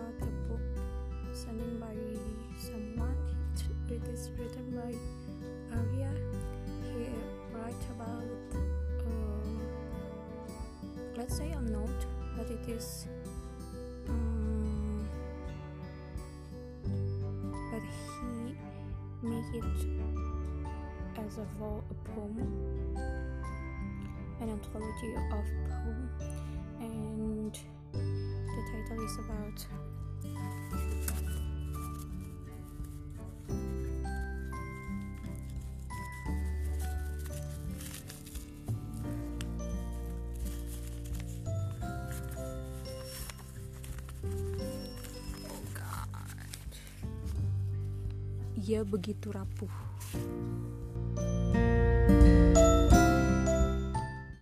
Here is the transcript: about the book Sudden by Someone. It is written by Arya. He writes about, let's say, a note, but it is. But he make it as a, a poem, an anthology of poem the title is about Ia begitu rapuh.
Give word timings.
about 0.00 0.18
the 0.20 0.26
book 0.48 0.60
Sudden 1.32 1.78
by 1.78 1.94
Someone. 2.58 3.16
It 3.90 4.02
is 4.08 4.30
written 4.38 4.70
by 4.70 4.94
Arya. 5.76 6.10
He 6.92 7.08
writes 7.52 7.86
about, 7.94 8.24
let's 11.16 11.36
say, 11.36 11.50
a 11.50 11.60
note, 11.60 12.06
but 12.36 12.50
it 12.50 12.68
is. 12.68 13.08
But 17.70 17.82
he 17.82 18.56
make 19.22 19.54
it 19.54 19.64
as 21.18 21.38
a, 21.38 21.42
a 21.42 21.94
poem, 22.14 22.96
an 24.40 24.48
anthology 24.48 25.14
of 25.14 25.30
poem 25.30 26.10
the 28.90 28.96
title 28.96 29.04
is 29.04 29.18
about 29.18 29.66
Ia 48.70 48.86
begitu 48.86 49.34
rapuh. 49.34 49.72